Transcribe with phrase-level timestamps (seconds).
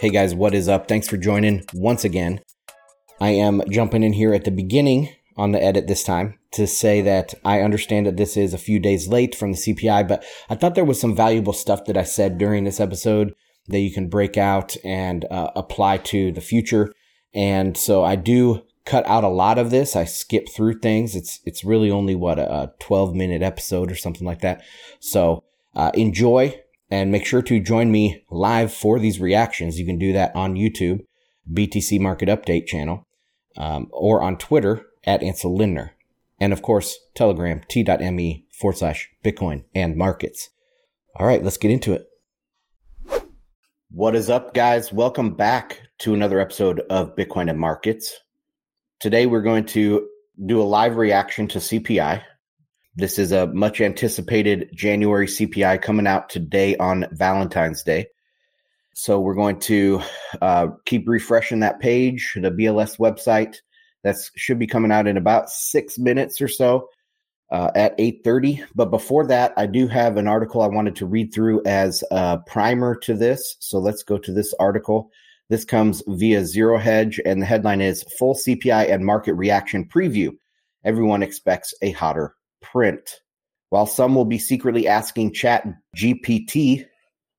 [0.00, 0.88] Hey guys, what is up?
[0.88, 2.40] Thanks for joining once again.
[3.20, 7.00] I am jumping in here at the beginning on the edit this time to say
[7.02, 10.56] that I understand that this is a few days late from the CPI, but I
[10.56, 13.34] thought there was some valuable stuff that I said during this episode
[13.68, 16.92] that you can break out and uh, apply to the future.
[17.32, 19.94] And so I do cut out a lot of this.
[19.94, 21.14] I skip through things.
[21.14, 24.62] It's it's really only what a 12 minute episode or something like that.
[24.98, 26.60] So uh, enjoy
[26.92, 29.78] and make sure to join me live for these reactions.
[29.78, 31.06] You can do that on YouTube,
[31.50, 33.08] BTC Market Update channel,
[33.56, 35.92] um, or on Twitter at Ansel Lindner.
[36.38, 40.50] And of course, Telegram, t.me forward slash Bitcoin and markets.
[41.16, 42.04] All right, let's get into it.
[43.90, 44.92] What is up, guys?
[44.92, 48.20] Welcome back to another episode of Bitcoin and markets.
[49.00, 50.06] Today, we're going to
[50.44, 52.22] do a live reaction to CPI.
[52.94, 58.08] This is a much anticipated January CPI coming out today on Valentine's Day.
[58.92, 60.02] So we're going to
[60.42, 63.56] uh, keep refreshing that page, the BLS website.
[64.02, 66.90] That should be coming out in about six minutes or so
[67.50, 68.66] uh, at 8.30.
[68.74, 72.40] But before that, I do have an article I wanted to read through as a
[72.46, 73.56] primer to this.
[73.60, 75.10] So let's go to this article.
[75.48, 80.36] This comes via Zero Hedge, and the headline is Full CPI and Market Reaction Preview.
[80.84, 83.20] Everyone expects a hotter print.
[83.70, 86.86] While some will be secretly asking Chat GPT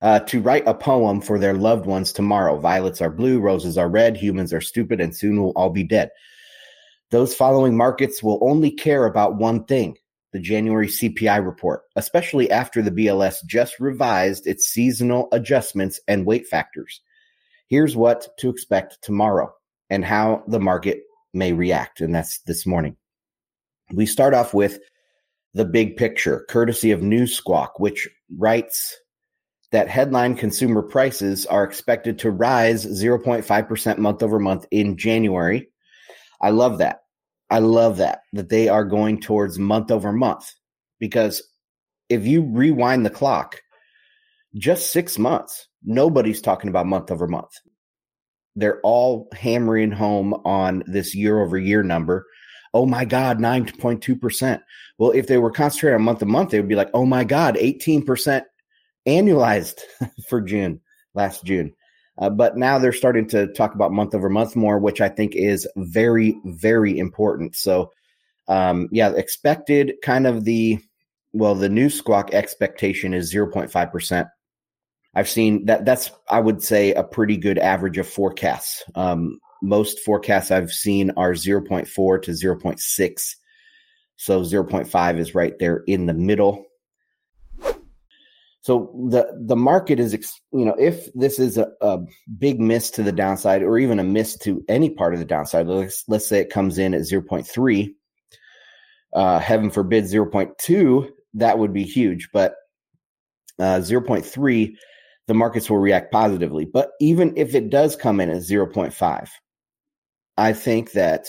[0.01, 2.59] uh, to write a poem for their loved ones tomorrow.
[2.59, 6.09] Violets are blue, roses are red, humans are stupid, and soon we'll all be dead.
[7.11, 9.97] Those following markets will only care about one thing
[10.33, 16.47] the January CPI report, especially after the BLS just revised its seasonal adjustments and weight
[16.47, 17.01] factors.
[17.69, 19.53] Here's what to expect tomorrow
[19.89, 22.01] and how the market may react.
[22.01, 22.97] And that's this morning.
[23.93, 24.79] We start off with
[25.53, 28.97] the big picture, courtesy of Newsquawk, which writes
[29.71, 35.67] that headline consumer prices are expected to rise 0.5% month over month in January.
[36.41, 36.99] I love that.
[37.49, 40.51] I love that, that they are going towards month over month
[40.99, 41.43] because
[42.09, 43.61] if you rewind the clock,
[44.55, 47.51] just six months, nobody's talking about month over month.
[48.55, 52.25] They're all hammering home on this year over year number
[52.73, 54.61] oh my God, 9.2%.
[54.97, 57.23] Well, if they were concentrated on month to month, they would be like, oh my
[57.23, 58.43] God, 18%
[59.07, 59.79] annualized
[60.27, 60.81] for June,
[61.13, 61.73] last June.
[62.17, 65.35] Uh, but now they're starting to talk about month over month more, which I think
[65.35, 67.55] is very, very important.
[67.55, 67.91] So,
[68.47, 70.79] um, yeah, expected kind of the,
[71.31, 74.29] well, the Newsquawk expectation is 0.5%.
[75.15, 78.83] I've seen that that's, I would say, a pretty good average of forecasts.
[78.95, 83.35] Um, most forecasts I've seen are 0.4 to 0.6.
[84.17, 86.65] So 0.5 is right there in the middle.
[88.61, 90.13] So the the market is,
[90.53, 91.99] you know, if this is a, a
[92.37, 95.67] big miss to the downside, or even a miss to any part of the downside,
[95.67, 97.89] let's let's say it comes in at 0.3,
[99.13, 102.29] uh, heaven forbid 0.2, that would be huge.
[102.31, 102.55] But
[103.59, 104.75] uh, 0.3,
[105.27, 106.63] the markets will react positively.
[106.63, 109.29] But even if it does come in at 0.5,
[110.37, 111.27] I think that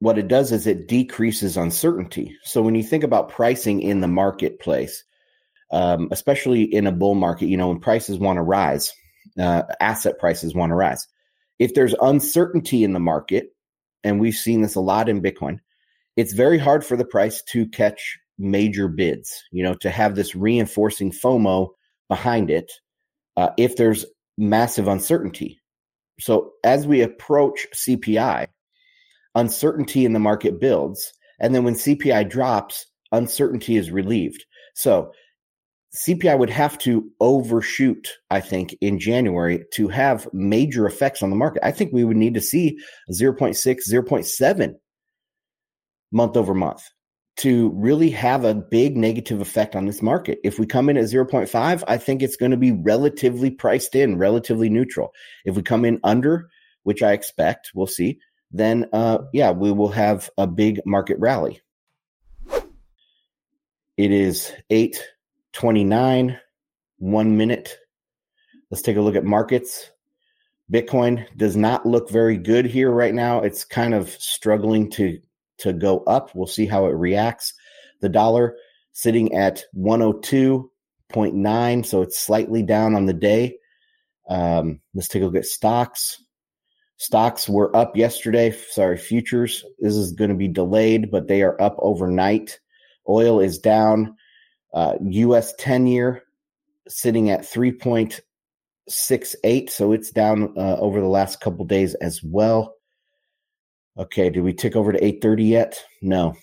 [0.00, 2.36] what it does is it decreases uncertainty.
[2.44, 5.04] So when you think about pricing in the marketplace,
[5.72, 8.92] um, especially in a bull market, you know, when prices want to rise,
[9.38, 11.06] uh, asset prices want to rise.
[11.58, 13.54] If there's uncertainty in the market,
[14.04, 15.58] and we've seen this a lot in Bitcoin,
[16.16, 20.34] it's very hard for the price to catch major bids, you know, to have this
[20.34, 21.70] reinforcing FOMO
[22.08, 22.70] behind it
[23.36, 24.04] uh, if there's
[24.38, 25.58] massive uncertainty.
[26.20, 28.48] So as we approach CPI,
[29.34, 31.12] uncertainty in the market builds.
[31.38, 34.44] And then when CPI drops, uncertainty is relieved.
[34.74, 35.12] So
[35.94, 41.36] CPI would have to overshoot, I think, in January to have major effects on the
[41.36, 41.64] market.
[41.64, 42.78] I think we would need to see
[43.12, 44.74] 0.6, 0.7
[46.12, 46.82] month over month
[47.36, 50.38] to really have a big negative effect on this market.
[50.42, 54.16] If we come in at 0.5, I think it's going to be relatively priced in,
[54.16, 55.12] relatively neutral.
[55.44, 56.48] If we come in under,
[56.84, 58.18] which I expect, we'll see,
[58.50, 61.60] then uh, yeah, we will have a big market rally.
[63.98, 66.38] It is 829,
[66.98, 67.76] one minute.
[68.70, 69.90] Let's take a look at markets.
[70.72, 73.40] Bitcoin does not look very good here right now.
[73.40, 75.18] It's kind of struggling to
[75.58, 76.34] to go up.
[76.34, 77.54] We'll see how it reacts.
[78.00, 78.56] The dollar
[78.92, 83.58] sitting at 102.9, so it's slightly down on the day.
[84.28, 86.22] Um, let's take a look at stocks.
[86.98, 88.56] Stocks were up yesterday.
[88.70, 89.64] Sorry, futures.
[89.78, 92.58] This is going to be delayed, but they are up overnight.
[93.08, 94.16] Oil is down.
[94.72, 95.52] Uh, U.S.
[95.58, 96.22] 10 year
[96.88, 99.70] sitting at 3.68.
[99.70, 102.75] So it's down uh, over the last couple days as well.
[103.98, 105.82] Okay, did we tick over to 830 yet?
[106.02, 106.34] No.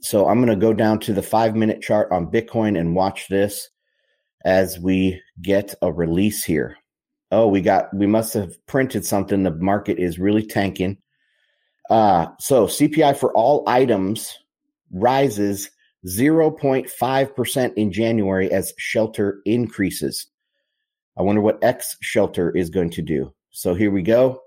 [0.00, 3.28] So I'm going to go down to the five minute chart on Bitcoin and watch
[3.28, 3.68] this
[4.44, 6.76] as we get a release here.
[7.30, 9.42] Oh, we got, we must have printed something.
[9.42, 10.98] The market is really tanking.
[11.88, 14.36] Uh, so CPI for all items
[14.90, 15.70] rises
[16.06, 20.26] 0.5% in January as shelter increases.
[21.16, 23.32] I wonder what X shelter is going to do.
[23.50, 24.40] So here we go.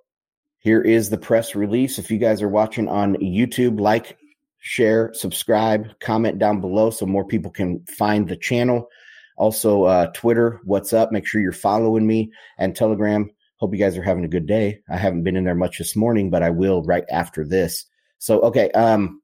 [0.65, 1.99] Here is the press release.
[1.99, 4.17] If you guys are watching on YouTube, like,
[4.57, 8.89] share, subscribe, comment down below so more people can find the channel.
[9.37, 11.11] Also, uh, Twitter, what's up?
[11.11, 13.29] Make sure you're following me and Telegram.
[13.57, 14.79] Hope you guys are having a good day.
[14.89, 17.85] I haven't been in there much this morning, but I will right after this.
[18.17, 18.71] So, okay.
[18.71, 19.21] Um,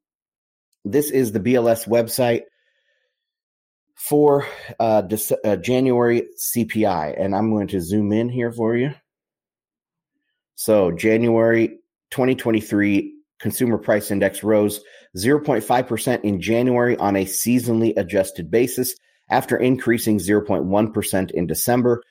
[0.86, 2.44] this is the BLS website
[3.96, 4.46] for
[4.80, 5.02] uh,
[5.44, 8.94] uh, January CPI, and I'm going to zoom in here for you.
[10.64, 11.70] So, January
[12.12, 14.80] 2023 consumer price index rose
[15.18, 18.94] 0.5% in January on a seasonally adjusted basis
[19.32, 22.04] after increasing 0.1% in December,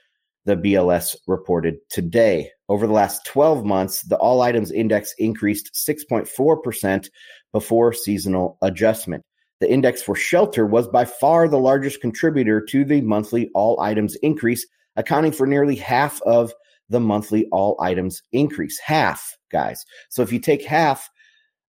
[0.47, 2.50] the BLS reported today.
[2.69, 7.08] Over the last 12 months, the all items index increased 6.4%
[7.52, 9.23] before seasonal adjustment.
[9.61, 14.17] The index for shelter was by far the largest contributor to the monthly all items
[14.17, 14.67] increase,
[14.97, 16.52] accounting for nearly half of
[16.90, 18.78] the monthly all items increase.
[18.78, 19.87] Half, guys.
[20.10, 21.10] So if you take half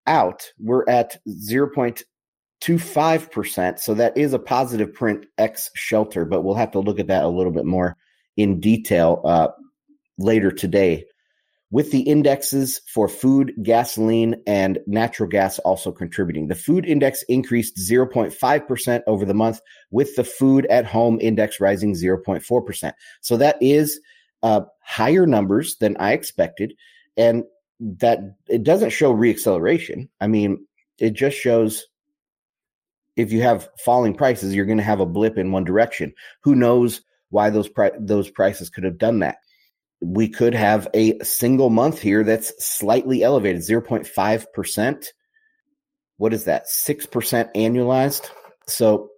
[0.08, 3.80] out, we're at 0.25%.
[3.80, 7.24] So that is a positive print X shelter, but we'll have to look at that
[7.24, 7.96] a little bit more
[8.36, 9.48] in detail uh,
[10.18, 11.06] later today.
[11.70, 16.50] With the indexes for food, gasoline, and natural gas also contributing.
[16.50, 21.94] The food index increased 0.5% over the month, with the food at home index rising
[21.94, 22.92] 0.4%.
[23.22, 24.02] So that is
[24.44, 26.74] uh, higher numbers than I expected.
[27.18, 27.44] And
[27.82, 30.08] that it doesn't show reacceleration.
[30.20, 30.66] I mean,
[31.00, 31.88] it just shows
[33.16, 36.14] if you have falling prices, you're going to have a blip in one direction.
[36.44, 39.38] Who knows why those pri- those prices could have done that?
[40.00, 45.06] We could have a single month here that's slightly elevated, 0.5%.
[46.18, 46.68] What is that?
[46.68, 48.30] 6% annualized.
[48.68, 49.10] So,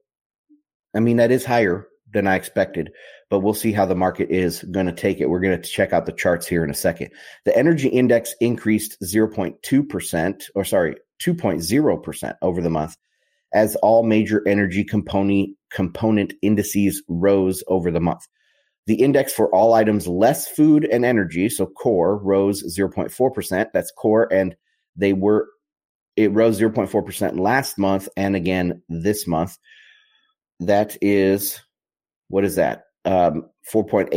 [0.95, 2.91] I mean, that is higher than I expected,
[3.29, 5.29] but we'll see how the market is going to take it.
[5.29, 7.09] We're going to check out the charts here in a second.
[7.45, 12.95] The energy index increased 0.2%, or sorry, 2.0% over the month
[13.53, 18.27] as all major energy component component indices rose over the month.
[18.85, 23.67] The index for all items less food and energy, so core, rose 0.4%.
[23.73, 24.55] That's core, and
[24.95, 25.47] they were
[26.15, 29.57] it rose 0.4% last month and again this month.
[30.59, 31.59] That is
[32.33, 32.85] what is that?
[33.05, 34.09] Um, 4.8%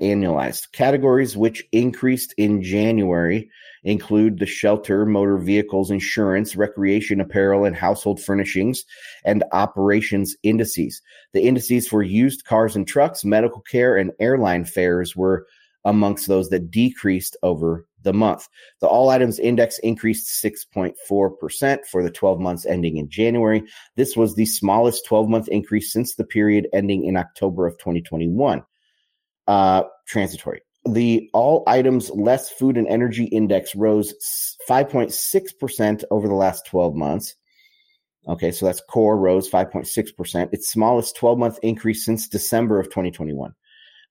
[0.00, 0.70] annualized.
[0.70, 3.50] Categories which increased in January
[3.82, 8.84] include the shelter, motor vehicles, insurance, recreation apparel, and household furnishings,
[9.24, 11.02] and operations indices.
[11.32, 15.48] The indices for used cars and trucks, medical care, and airline fares were
[15.84, 18.48] amongst those that decreased over the month.
[18.80, 23.64] The all items index increased 6.4% for the 12 months ending in January.
[23.96, 28.62] This was the smallest 12 month increase since the period ending in October of 2021.
[29.46, 30.62] Uh, transitory.
[30.88, 34.14] The all items less food and energy index rose
[34.68, 37.34] 5.6% over the last 12 months.
[38.28, 43.52] Okay, so that's core rose 5.6%, its smallest 12 month increase since December of 2021.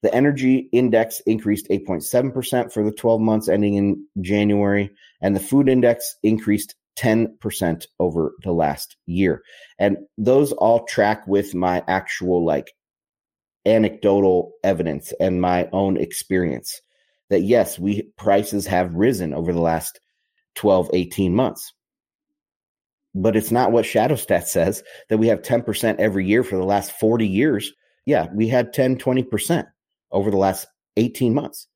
[0.05, 5.67] The energy index increased 8.7% for the 12 months ending in January, and the food
[5.67, 9.41] index increased 10% over the last year.
[9.79, 12.71] And those all track with my actual like
[13.65, 16.79] anecdotal evidence and my own experience
[17.31, 19.99] that yes, we prices have risen over the last
[20.53, 21.73] 12, 18 months.
[23.15, 26.91] But it's not what ShadowStat says that we have 10% every year for the last
[26.91, 27.73] 40 years.
[28.05, 29.65] Yeah, we had 10, 20%
[30.11, 31.67] over the last 18 months.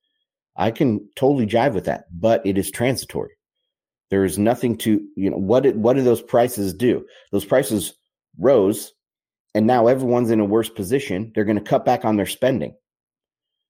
[0.56, 3.32] I can totally jive with that, but it is transitory.
[4.10, 7.06] There is nothing to, you know, what did, what do those prices do?
[7.32, 7.94] Those prices
[8.38, 8.94] rose
[9.56, 11.32] and now everyone's in a worse position.
[11.34, 12.76] They're going to cut back on their spending.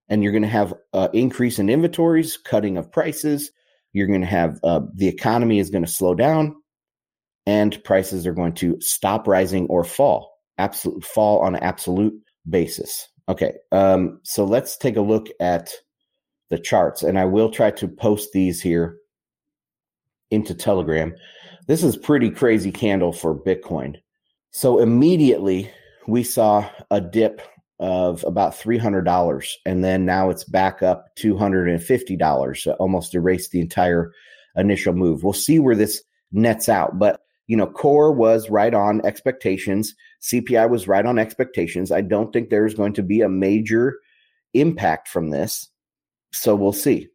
[0.07, 3.51] And you're going to have uh, increase in inventories, cutting of prices.
[3.93, 6.55] You're going to have uh, the economy is going to slow down
[7.45, 12.13] and prices are going to stop rising or fall, absolute fall on an absolute
[12.47, 13.07] basis.
[13.29, 15.71] Okay, um, so let's take a look at
[16.50, 18.98] the charts, and I will try to post these here
[20.31, 21.13] into Telegram.
[21.67, 23.98] This is pretty crazy candle for Bitcoin.
[24.51, 25.69] So immediately
[26.07, 27.41] we saw a dip
[27.79, 34.12] of about $300 and then now it's back up $250 almost erased the entire
[34.57, 39.06] initial move we'll see where this nets out but you know core was right on
[39.06, 44.00] expectations cpi was right on expectations i don't think there's going to be a major
[44.53, 45.68] impact from this
[46.32, 47.08] so we'll see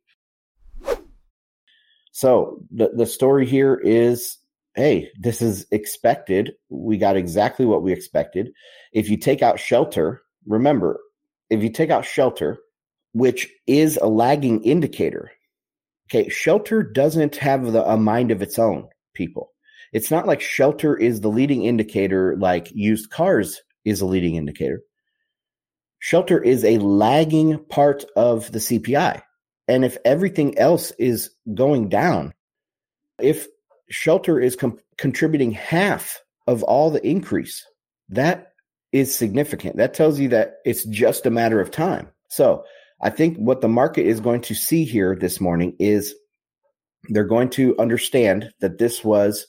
[2.12, 4.38] so the, the story here is
[4.74, 6.52] hey, this is expected.
[6.68, 8.52] We got exactly what we expected.
[8.92, 11.00] If you take out shelter, remember,
[11.50, 12.58] if you take out shelter,
[13.12, 15.30] which is a lagging indicator,
[16.08, 19.52] okay, shelter doesn't have the, a mind of its own, people.
[19.94, 24.82] It's not like shelter is the leading indicator, like used cars is a leading indicator.
[26.00, 29.22] Shelter is a lagging part of the CPI.
[29.66, 32.34] And if everything else is going down,
[33.18, 33.46] if
[33.88, 37.64] shelter is com- contributing half of all the increase.
[38.08, 38.52] That
[38.92, 39.76] is significant.
[39.76, 42.08] That tells you that it's just a matter of time.
[42.28, 42.64] So
[43.00, 46.14] I think what the market is going to see here this morning is
[47.10, 49.46] they're going to understand that this was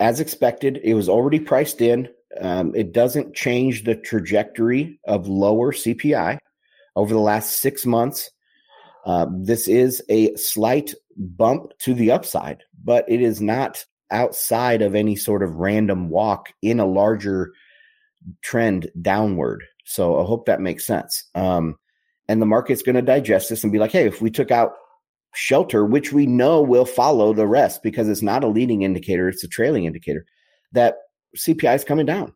[0.00, 0.80] as expected.
[0.82, 2.08] It was already priced in.
[2.40, 6.38] Um, it doesn't change the trajectory of lower CPI
[6.96, 8.30] over the last six months.
[9.04, 14.94] Uh, this is a slight bump to the upside, but it is not outside of
[14.94, 17.52] any sort of random walk in a larger
[18.42, 19.64] trend downward.
[19.84, 21.24] So I hope that makes sense.
[21.34, 21.76] Um,
[22.28, 24.72] and the market's going to digest this and be like, hey, if we took out
[25.34, 29.44] shelter, which we know will follow the rest because it's not a leading indicator, it's
[29.44, 30.24] a trailing indicator,
[30.72, 30.96] that
[31.36, 32.32] CPI is coming down.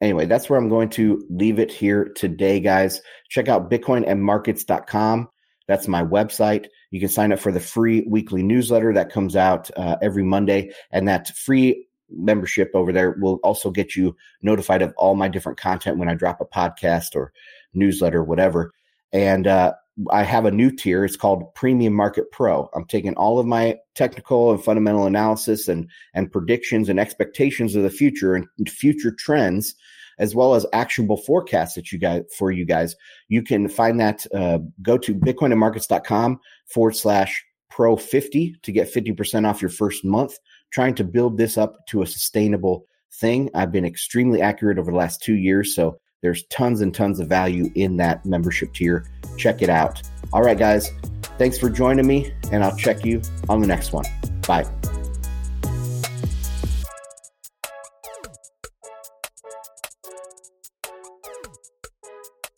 [0.00, 3.00] Anyway, that's where I'm going to leave it here today, guys.
[3.30, 5.28] Check out bitcoinandmarkets.com.
[5.68, 6.66] That's my website.
[6.90, 10.72] You can sign up for the free weekly newsletter that comes out uh, every Monday.
[10.92, 15.58] And that free membership over there will also get you notified of all my different
[15.58, 17.32] content when I drop a podcast or
[17.74, 18.72] newsletter, whatever.
[19.12, 19.74] And uh,
[20.10, 21.04] I have a new tier.
[21.04, 22.68] It's called Premium Market Pro.
[22.74, 27.82] I'm taking all of my technical and fundamental analysis and and predictions and expectations of
[27.82, 29.74] the future and future trends,
[30.18, 32.94] as well as actionable forecasts that you guys for you guys.
[33.28, 34.26] You can find that.
[34.34, 40.34] Uh, go to bitcoinandmarkets.com forward slash pro 50 to get 50% off your first month.
[40.70, 43.48] Trying to build this up to a sustainable thing.
[43.54, 47.28] I've been extremely accurate over the last two years, so there's tons and tons of
[47.28, 49.06] value in that membership tier.
[49.38, 50.02] Check it out.
[50.32, 50.90] All right, guys.
[51.38, 54.06] Thanks for joining me, and I'll check you on the next one.
[54.44, 54.66] Bye.